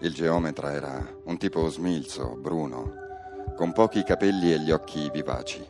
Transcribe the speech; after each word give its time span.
Il 0.00 0.14
geometra 0.14 0.72
era 0.72 1.16
un 1.24 1.38
tipo 1.38 1.68
smilzo, 1.68 2.36
bruno, 2.38 2.92
con 3.56 3.72
pochi 3.72 4.04
capelli 4.04 4.52
e 4.52 4.60
gli 4.60 4.70
occhi 4.70 5.10
vivaci. 5.10 5.60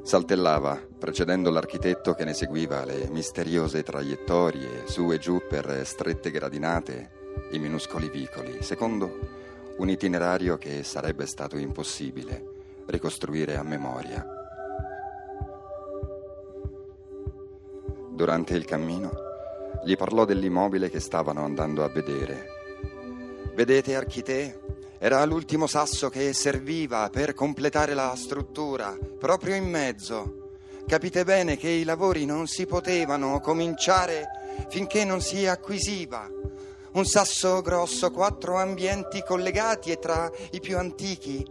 Saltellava, 0.00 0.80
precedendo 0.98 1.50
l'architetto 1.50 2.14
che 2.14 2.24
ne 2.24 2.32
seguiva 2.32 2.86
le 2.86 3.10
misteriose 3.10 3.82
traiettorie 3.82 4.86
su 4.86 5.12
e 5.12 5.18
giù 5.18 5.42
per 5.46 5.82
strette 5.84 6.30
gradinate 6.30 7.10
e 7.50 7.58
minuscoli 7.58 8.08
vicoli, 8.08 8.62
secondo 8.62 9.18
un 9.76 9.90
itinerario 9.90 10.56
che 10.56 10.82
sarebbe 10.82 11.26
stato 11.26 11.58
impossibile 11.58 12.42
ricostruire 12.86 13.56
a 13.56 13.62
memoria. 13.62 14.26
Durante 18.12 18.54
il 18.54 18.64
cammino 18.64 19.10
gli 19.84 19.94
parlò 19.94 20.24
dell'immobile 20.24 20.88
che 20.88 21.00
stavano 21.00 21.44
andando 21.44 21.84
a 21.84 21.88
vedere. 21.88 22.55
Vedete, 23.56 23.96
architè? 23.96 24.54
Era 24.98 25.24
l'ultimo 25.24 25.66
sasso 25.66 26.10
che 26.10 26.34
serviva 26.34 27.08
per 27.08 27.32
completare 27.32 27.94
la 27.94 28.12
struttura, 28.14 28.94
proprio 29.18 29.54
in 29.54 29.64
mezzo. 29.64 30.58
Capite 30.86 31.24
bene 31.24 31.56
che 31.56 31.70
i 31.70 31.84
lavori 31.84 32.26
non 32.26 32.48
si 32.48 32.66
potevano 32.66 33.40
cominciare 33.40 34.26
finché 34.68 35.06
non 35.06 35.22
si 35.22 35.46
acquisiva. 35.46 36.28
Un 36.92 37.06
sasso 37.06 37.62
grosso, 37.62 38.10
quattro 38.10 38.58
ambienti 38.58 39.24
collegati 39.26 39.90
e 39.90 39.98
tra 39.98 40.30
i 40.50 40.60
più 40.60 40.76
antichi 40.76 41.42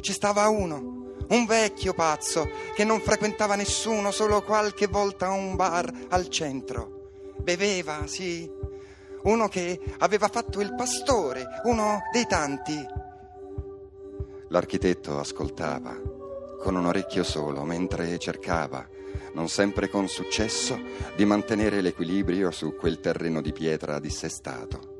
ci 0.00 0.14
stava 0.14 0.48
uno, 0.48 1.16
un 1.28 1.44
vecchio 1.44 1.92
pazzo 1.92 2.48
che 2.74 2.84
non 2.84 3.02
frequentava 3.02 3.56
nessuno, 3.56 4.10
solo 4.10 4.40
qualche 4.40 4.86
volta 4.86 5.28
un 5.28 5.54
bar 5.54 5.92
al 6.08 6.30
centro. 6.30 7.10
Beveva, 7.36 8.06
sì, 8.06 8.50
uno 9.24 9.48
che 9.48 9.80
aveva 9.98 10.28
fatto 10.28 10.60
il 10.60 10.74
pastore, 10.74 11.46
uno 11.64 12.00
dei 12.12 12.26
tanti. 12.26 12.86
L'architetto 14.48 15.18
ascoltava 15.18 15.98
con 16.58 16.76
un 16.76 16.86
orecchio 16.86 17.24
solo 17.24 17.64
mentre 17.64 18.18
cercava, 18.18 18.86
non 19.34 19.48
sempre 19.48 19.88
con 19.88 20.08
successo, 20.08 20.78
di 21.16 21.24
mantenere 21.24 21.80
l'equilibrio 21.80 22.50
su 22.50 22.76
quel 22.76 23.00
terreno 23.00 23.40
di 23.40 23.52
pietra 23.52 23.98
dissestato. 23.98 24.90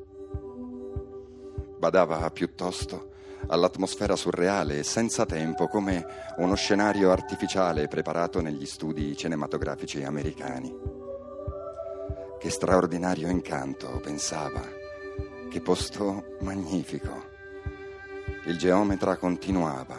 Badava 1.77 2.29
piuttosto 2.31 3.11
all'atmosfera 3.47 4.15
surreale 4.15 4.79
e 4.79 4.83
senza 4.83 5.25
tempo 5.25 5.67
come 5.67 6.05
uno 6.37 6.55
scenario 6.55 7.11
artificiale 7.11 7.87
preparato 7.87 8.41
negli 8.41 8.65
studi 8.65 9.15
cinematografici 9.15 10.03
americani. 10.03 10.92
Che 12.43 12.49
straordinario 12.49 13.29
incanto, 13.29 14.01
pensava. 14.03 14.61
Che 15.49 15.61
posto 15.61 16.35
magnifico. 16.41 17.23
Il 18.47 18.57
geometra 18.57 19.15
continuava. 19.15 19.97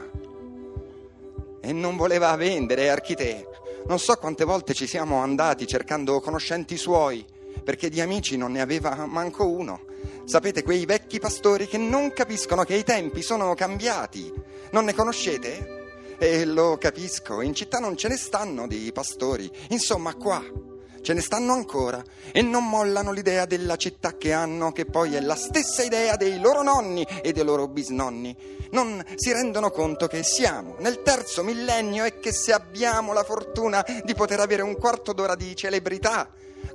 E 1.62 1.72
non 1.72 1.96
voleva 1.96 2.36
vendere, 2.36 2.90
architè. 2.90 3.48
Non 3.86 3.98
so 3.98 4.16
quante 4.16 4.44
volte 4.44 4.74
ci 4.74 4.86
siamo 4.86 5.22
andati 5.22 5.66
cercando 5.66 6.20
conoscenti 6.20 6.76
suoi, 6.76 7.24
perché 7.64 7.88
di 7.88 8.02
amici 8.02 8.36
non 8.36 8.52
ne 8.52 8.60
aveva 8.60 9.06
manco 9.06 9.48
uno. 9.48 9.80
Sapete, 10.26 10.62
quei 10.62 10.84
vecchi 10.84 11.18
pastori 11.18 11.66
che 11.66 11.78
non 11.78 12.12
capiscono 12.12 12.64
che 12.64 12.74
i 12.74 12.84
tempi 12.84 13.22
sono 13.22 13.54
cambiati. 13.54 14.30
Non 14.72 14.84
ne 14.84 14.92
conoscete? 14.92 16.16
E 16.18 16.44
lo 16.44 16.76
capisco, 16.76 17.40
in 17.40 17.54
città 17.54 17.78
non 17.78 17.96
ce 17.96 18.08
ne 18.08 18.18
stanno 18.18 18.66
di 18.66 18.90
pastori. 18.92 19.50
Insomma, 19.70 20.14
qua 20.14 20.72
ce 21.04 21.12
ne 21.12 21.20
stanno 21.20 21.52
ancora 21.52 22.02
e 22.32 22.40
non 22.40 22.66
mollano 22.66 23.12
l'idea 23.12 23.44
della 23.44 23.76
città 23.76 24.16
che 24.16 24.32
hanno, 24.32 24.72
che 24.72 24.86
poi 24.86 25.14
è 25.14 25.20
la 25.20 25.36
stessa 25.36 25.82
idea 25.82 26.16
dei 26.16 26.40
loro 26.40 26.62
nonni 26.62 27.06
e 27.22 27.32
dei 27.32 27.44
loro 27.44 27.68
bisnonni. 27.68 28.34
Non 28.70 29.04
si 29.14 29.30
rendono 29.30 29.70
conto 29.70 30.06
che 30.06 30.22
siamo 30.22 30.76
nel 30.78 31.02
terzo 31.02 31.44
millennio 31.44 32.04
e 32.04 32.18
che 32.18 32.32
se 32.32 32.54
abbiamo 32.54 33.12
la 33.12 33.22
fortuna 33.22 33.84
di 34.02 34.14
poter 34.14 34.40
avere 34.40 34.62
un 34.62 34.76
quarto 34.78 35.12
d'ora 35.12 35.34
di 35.34 35.54
celebrità, 35.54 36.26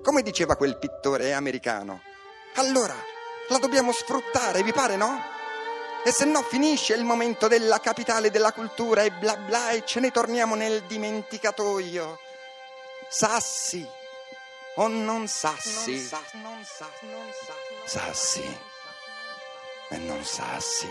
come 0.03 0.21
diceva 0.21 0.55
quel 0.55 0.77
pittore 0.77 1.33
americano, 1.33 2.01
allora 2.55 2.93
la 3.49 3.57
dobbiamo 3.57 3.91
sfruttare, 3.91 4.61
vi 4.61 4.71
pare 4.71 4.95
no? 4.95 5.19
E 6.05 6.11
se 6.11 6.25
no 6.25 6.43
finisce 6.43 6.93
il 6.93 7.03
momento 7.03 7.47
della 7.47 7.79
capitale 7.79 8.29
della 8.29 8.53
cultura 8.53 9.01
e 9.01 9.09
bla 9.09 9.35
bla 9.37 9.71
e 9.71 9.81
ce 9.85 9.99
ne 9.99 10.11
torniamo 10.11 10.53
nel 10.53 10.83
dimenticatoio. 10.87 12.19
Sassi 13.09 13.97
o 14.75 14.87
non 14.87 15.27
sassi? 15.27 15.91
Non 15.91 15.99
sa, 15.99 16.21
non 16.33 16.63
sa, 16.63 16.87
non 17.01 17.29
sa, 17.33 17.53
sassi 17.85 18.57
e 19.89 19.97
non 19.97 20.23
sassi. 20.23 20.87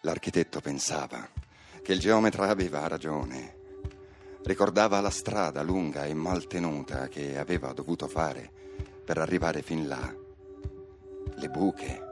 L'architetto 0.00 0.60
pensava 0.60 1.26
che 1.82 1.92
il 1.92 2.00
geometra 2.00 2.48
aveva 2.48 2.86
ragione. 2.88 3.62
Ricordava 4.42 5.00
la 5.00 5.10
strada 5.10 5.62
lunga 5.62 6.04
e 6.04 6.12
mal 6.12 6.46
tenuta 6.46 7.08
che 7.08 7.38
aveva 7.38 7.72
dovuto 7.72 8.08
fare 8.08 8.50
per 9.04 9.16
arrivare 9.18 9.62
fin 9.62 9.88
là. 9.88 10.14
Le 11.36 11.48
buche, 11.48 12.02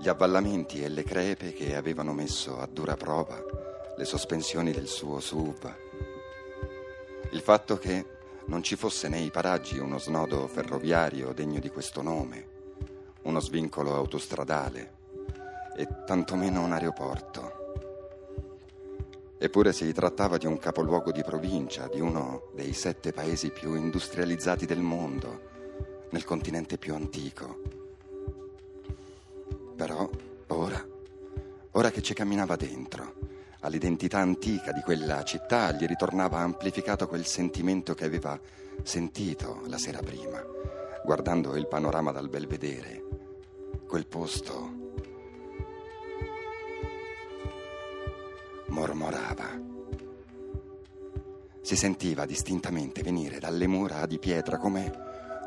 gli 0.00 0.08
avvallamenti 0.08 0.82
e 0.82 0.88
le 0.88 1.04
crepe 1.04 1.52
che 1.52 1.76
avevano 1.76 2.12
messo 2.12 2.58
a 2.58 2.66
dura 2.66 2.96
prova 2.96 3.73
le 3.96 4.04
sospensioni 4.04 4.72
del 4.72 4.88
suo 4.88 5.20
SUV, 5.20 5.74
il 7.30 7.40
fatto 7.40 7.78
che 7.78 8.04
non 8.46 8.62
ci 8.62 8.76
fosse 8.76 9.08
nei 9.08 9.30
paraggi 9.30 9.78
uno 9.78 9.98
snodo 9.98 10.46
ferroviario 10.46 11.32
degno 11.32 11.60
di 11.60 11.70
questo 11.70 12.02
nome, 12.02 12.48
uno 13.22 13.40
svincolo 13.40 13.94
autostradale 13.94 14.92
e 15.76 15.88
tantomeno 16.04 16.62
un 16.62 16.72
aeroporto. 16.72 17.62
Eppure 19.38 19.72
si 19.72 19.92
trattava 19.92 20.38
di 20.38 20.46
un 20.46 20.58
capoluogo 20.58 21.10
di 21.10 21.22
provincia, 21.22 21.88
di 21.88 22.00
uno 22.00 22.48
dei 22.54 22.72
sette 22.72 23.12
paesi 23.12 23.50
più 23.50 23.74
industrializzati 23.74 24.66
del 24.66 24.80
mondo, 24.80 25.52
nel 26.10 26.24
continente 26.24 26.78
più 26.78 26.94
antico. 26.94 27.60
Però 29.76 30.08
ora, 30.48 30.86
ora 31.72 31.90
che 31.90 32.02
ci 32.02 32.14
camminava 32.14 32.54
dentro, 32.56 33.14
all'identità 33.64 34.18
antica 34.18 34.72
di 34.72 34.82
quella 34.82 35.22
città 35.22 35.72
gli 35.72 35.86
ritornava 35.86 36.38
amplificato 36.38 37.08
quel 37.08 37.24
sentimento 37.24 37.94
che 37.94 38.04
aveva 38.04 38.38
sentito 38.82 39.62
la 39.66 39.78
sera 39.78 40.00
prima, 40.00 40.44
guardando 41.02 41.56
il 41.56 41.66
panorama 41.66 42.12
dal 42.12 42.28
belvedere, 42.28 43.02
quel 43.88 44.06
posto 44.06 44.82
mormorava. 48.66 49.72
Si 51.62 51.76
sentiva 51.76 52.26
distintamente 52.26 53.02
venire 53.02 53.38
dalle 53.38 53.66
mura 53.66 54.04
di 54.04 54.18
pietra 54.18 54.58
come 54.58 54.92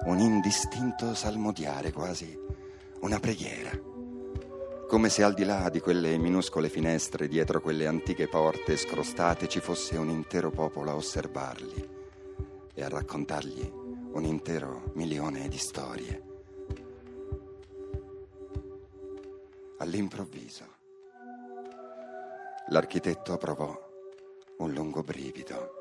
un 0.06 0.18
indistinto 0.18 1.14
salmodiare, 1.14 1.92
quasi 1.92 2.36
una 3.02 3.20
preghiera 3.20 3.97
come 4.88 5.10
se 5.10 5.22
al 5.22 5.34
di 5.34 5.44
là 5.44 5.70
di 5.70 5.82
quelle 5.82 6.18
minuscole 6.18 6.70
finestre, 6.70 7.28
dietro 7.28 7.60
quelle 7.60 7.88
antiche 7.88 8.28
porte 8.28 8.78
scrostate, 8.78 9.50
ci 9.50 9.60
fosse 9.60 9.98
un 9.98 10.10
intero 10.10 10.50
popolo 10.50 10.92
a 10.92 10.96
osservarli 10.96 11.90
e 12.74 12.84
a 12.84 12.88
raccontargli 12.88 13.70
un 14.14 14.24
intero 14.24 14.92
milione 14.94 15.50
di 15.50 15.58
storie. 15.58 16.24
All'improvviso, 19.80 20.66
l'architetto 22.70 23.38
provò 23.38 23.78
un 24.60 24.72
lungo 24.72 25.04
brivido. 25.04 25.77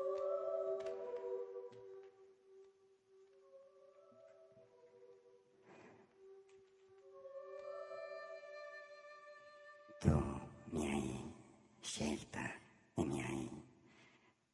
Tu 10.07 10.39
mi 10.71 10.89
hai 10.89 11.33
scelta 11.81 12.49
e 12.93 13.03
mi 13.03 13.21
hai 13.21 13.63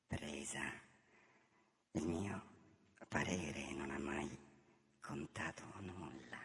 presa. 0.08 0.64
Il 1.92 2.08
mio 2.08 2.42
parere 3.08 3.72
non 3.74 3.92
ha 3.92 4.00
mai 4.00 4.36
contato 5.00 5.64
nulla 5.82 6.42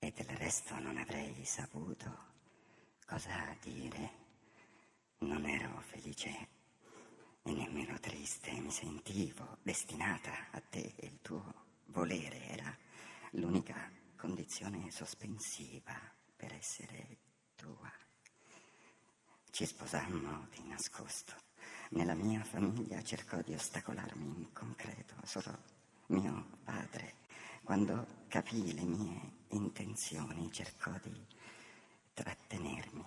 e 0.00 0.10
del 0.10 0.36
resto 0.36 0.76
non 0.80 0.96
avrei 0.96 1.44
saputo 1.44 2.10
cosa 3.06 3.56
dire. 3.60 4.22
Non 5.18 5.46
ero 5.46 5.80
felice 5.82 6.48
e 7.42 7.52
nemmeno 7.52 8.00
triste 8.00 8.50
mi 8.58 8.72
sentivo 8.72 9.58
destinata 9.62 10.48
a 10.50 10.60
te 10.60 10.94
e 10.96 11.06
il 11.06 11.20
tuo 11.22 11.54
volere 11.86 12.48
era 12.48 12.76
l'unica 13.32 13.92
condizione 14.16 14.90
sospensiva 14.90 15.94
per 16.34 16.52
essere. 16.52 17.32
Ci 19.54 19.66
sposammo 19.66 20.48
di 20.50 20.66
nascosto, 20.66 21.32
nella 21.90 22.14
mia 22.14 22.42
famiglia 22.42 23.00
cercò 23.04 23.40
di 23.40 23.54
ostacolarmi 23.54 24.26
in 24.26 24.52
concreto, 24.52 25.14
solo 25.22 25.56
mio 26.06 26.58
padre, 26.64 27.18
quando 27.62 28.24
capì 28.26 28.74
le 28.74 28.82
mie 28.82 29.20
intenzioni, 29.50 30.50
cercò 30.50 30.90
di 31.00 31.24
trattenermi. 32.14 33.06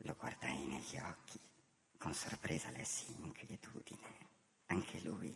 Lo 0.00 0.14
guardai 0.18 0.62
negli 0.66 0.98
occhi, 0.98 1.40
con 1.96 2.12
sorpresa 2.12 2.68
lessi 2.68 3.10
inquietudine. 3.22 4.28
Anche 4.66 5.00
lui, 5.00 5.34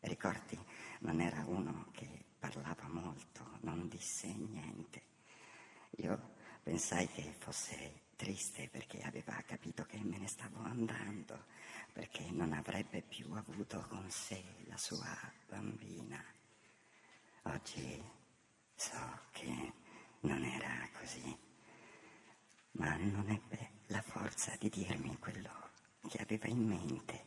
ricordi, 0.00 0.58
non 0.98 1.18
era 1.18 1.46
uno 1.46 1.86
che 1.92 2.26
parlava 2.38 2.88
molto, 2.88 3.56
non 3.60 3.88
disse 3.88 4.26
niente. 4.26 5.02
Io 5.92 6.34
pensai 6.62 7.08
che 7.08 7.34
fosse 7.38 8.01
triste 8.22 8.68
perché 8.68 9.00
aveva 9.00 9.34
capito 9.44 9.84
che 9.84 9.98
me 9.98 10.16
ne 10.16 10.28
stavo 10.28 10.62
andando, 10.62 11.46
perché 11.92 12.30
non 12.30 12.52
avrebbe 12.52 13.02
più 13.02 13.32
avuto 13.32 13.84
con 13.88 14.08
sé 14.08 14.40
la 14.68 14.76
sua 14.76 15.18
bambina. 15.48 16.24
Oggi 17.42 18.00
so 18.76 19.20
che 19.32 19.72
non 20.20 20.44
era 20.44 20.88
così, 20.96 21.36
ma 22.72 22.94
non 22.94 23.28
ebbe 23.28 23.70
la 23.86 24.02
forza 24.02 24.54
di 24.56 24.68
dirmi 24.68 25.18
quello 25.18 25.70
che 26.08 26.18
aveva 26.18 26.46
in 26.46 26.64
mente 26.64 27.24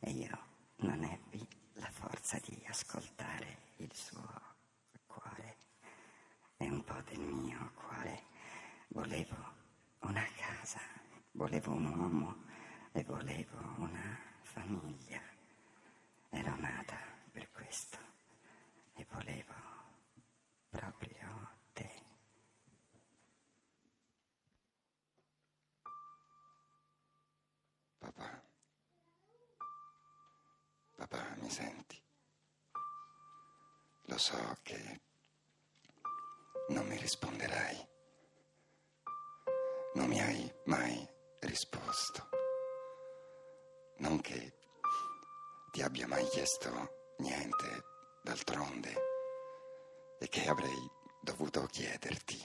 e 0.00 0.10
io 0.10 0.38
non 0.78 1.00
ebbi 1.04 1.46
la 1.74 1.90
forza 1.92 2.40
di 2.40 2.60
ascoltare 2.66 3.58
il 3.76 3.94
suo 3.94 4.28
cuore 5.06 5.56
e 6.56 6.68
un 6.68 6.82
po' 6.82 7.00
del 7.02 7.20
mio 7.20 7.70
cuore. 7.76 8.24
Volevo 8.88 9.53
volevo 11.34 11.72
un 11.72 11.86
uomo 11.86 12.44
e 12.92 13.02
volevo 13.04 13.58
una 13.78 14.18
famiglia. 14.42 15.20
Ero 16.30 16.56
nata 16.56 16.96
per 17.32 17.50
questo 17.50 17.98
e 18.94 19.06
volevo 19.10 19.54
proprio 20.70 21.56
te. 21.72 22.02
Papà, 27.98 28.42
papà, 30.96 31.36
mi 31.40 31.50
senti? 31.50 32.00
Lo 34.06 34.18
so 34.18 34.58
che 34.62 35.00
non 36.68 36.86
mi 36.86 36.96
risponderai. 36.96 37.88
Non 39.94 40.08
mi 40.08 40.20
hai 40.20 40.52
mai 40.64 41.13
risposto. 41.54 42.28
Non 43.98 44.20
che 44.20 44.54
ti 45.70 45.82
abbia 45.82 46.08
mai 46.08 46.26
chiesto 46.26 46.68
niente 47.18 47.84
d'altronde 48.24 48.92
e 50.18 50.28
che 50.28 50.48
avrei 50.48 50.90
dovuto 51.20 51.64
chiederti 51.66 52.42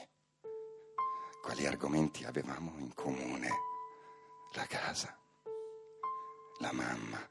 quali 1.42 1.66
argomenti 1.66 2.24
avevamo 2.24 2.76
in 2.78 2.94
comune. 2.94 3.50
La 4.54 4.68
casa, 4.68 5.20
la 6.60 6.72
mamma. 6.72 7.30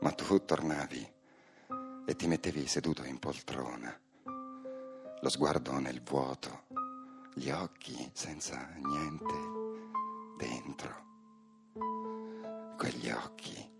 Ma 0.00 0.12
tu 0.12 0.44
tornavi 0.46 1.14
e 2.06 2.16
ti 2.16 2.26
mettevi 2.26 2.66
seduto 2.66 3.04
in 3.04 3.18
poltrona, 3.18 4.00
lo 5.20 5.28
sguardo 5.28 5.78
nel 5.78 6.02
vuoto, 6.02 6.64
gli 7.34 7.50
occhi 7.50 8.10
senza 8.14 8.66
niente 8.76 9.53
dentro. 10.36 11.02
Quegli 12.76 13.10
occhi 13.10 13.72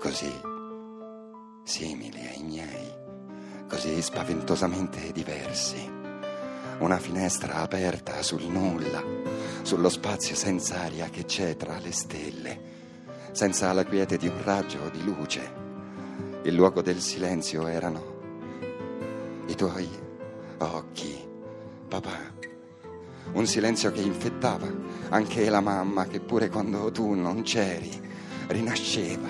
così 0.00 0.32
simili 1.64 2.26
ai 2.26 2.42
miei, 2.42 2.94
così 3.68 4.00
spaventosamente 4.02 5.12
diversi. 5.12 6.02
Una 6.78 6.98
finestra 6.98 7.56
aperta 7.56 8.20
sul 8.22 8.44
nulla, 8.44 9.02
sullo 9.62 9.88
spazio 9.88 10.34
senza 10.34 10.80
aria 10.80 11.08
che 11.08 11.24
c'è 11.24 11.56
tra 11.56 11.78
le 11.78 11.92
stelle, 11.92 12.60
senza 13.32 13.72
la 13.72 13.84
quiete 13.84 14.16
di 14.16 14.26
un 14.26 14.42
raggio 14.42 14.88
di 14.90 15.02
luce. 15.04 15.62
Il 16.42 16.54
luogo 16.54 16.82
del 16.82 17.00
silenzio 17.00 17.66
erano 17.66 18.12
i 19.46 19.54
tuoi 19.54 19.88
occhi, 20.58 21.28
papà. 21.88 22.33
Un 23.32 23.46
silenzio 23.46 23.90
che 23.90 24.00
infettava 24.00 24.70
anche 25.08 25.48
la 25.48 25.60
mamma 25.60 26.06
che 26.06 26.20
pure 26.20 26.48
quando 26.48 26.90
tu 26.92 27.14
non 27.14 27.42
c'eri 27.42 27.90
rinasceva, 28.48 29.28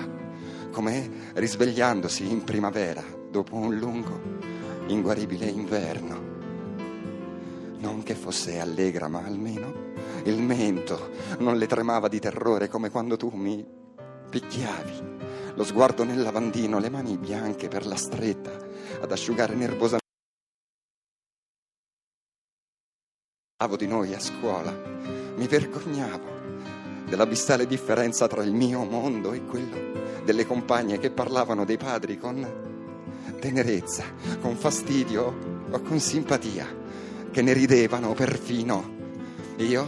come 0.71 1.31
risvegliandosi 1.33 2.29
in 2.29 2.43
primavera 2.43 3.03
dopo 3.29 3.55
un 3.55 3.75
lungo, 3.75 4.19
inguaribile 4.87 5.45
inverno. 5.45 6.33
Non 7.77 8.03
che 8.03 8.15
fosse 8.15 8.59
allegra, 8.59 9.07
ma 9.07 9.23
almeno 9.23 9.93
il 10.25 10.41
mento 10.41 11.11
non 11.39 11.57
le 11.57 11.67
tremava 11.67 12.07
di 12.07 12.19
terrore 12.19 12.67
come 12.67 12.89
quando 12.89 13.17
tu 13.17 13.29
mi 13.33 13.65
picchiavi. 14.29 15.13
Lo 15.55 15.63
sguardo 15.63 16.03
nel 16.03 16.21
lavandino, 16.21 16.79
le 16.79 16.89
mani 16.89 17.17
bianche 17.17 17.67
per 17.67 17.85
la 17.85 17.95
stretta 17.95 18.51
ad 19.01 19.11
asciugare 19.11 19.55
nervosamente. 19.55 20.04
Parlavo 23.65 23.83
di 23.83 23.91
noi 23.91 24.13
a 24.13 24.19
scuola, 24.19 24.71
mi 25.37 25.47
vergognavo 25.47 27.03
dell'abissale 27.09 27.65
differenza 27.65 28.27
tra 28.27 28.43
il 28.43 28.53
mio 28.53 28.83
mondo 28.83 29.33
e 29.33 29.43
quello 29.43 30.21
delle 30.23 30.45
compagne 30.45 30.99
che 30.99 31.09
parlavano 31.09 31.65
dei 31.65 31.77
padri 31.77 32.19
con 32.19 32.47
tenerezza, 33.39 34.03
con 34.39 34.55
fastidio 34.55 35.65
o 35.71 35.81
con 35.81 35.99
simpatia, 35.99 36.67
che 37.31 37.41
ne 37.41 37.53
ridevano 37.53 38.13
perfino. 38.13 38.93
Io 39.57 39.87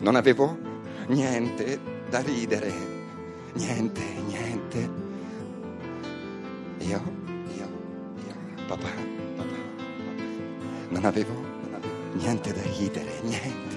non 0.00 0.16
avevo 0.16 0.58
niente 1.06 1.78
da 2.10 2.18
ridere, 2.18 2.72
niente, 3.52 4.02
niente. 4.26 4.90
Io, 6.78 7.02
io, 7.56 7.68
io, 8.26 8.34
papà, 8.66 8.88
papà, 9.36 9.44
papà, 9.46 10.22
non 10.88 11.04
avevo 11.04 11.55
niente 12.16 12.52
da 12.52 12.62
ridere, 12.62 13.20
niente, 13.22 13.76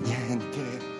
niente. 0.00 0.97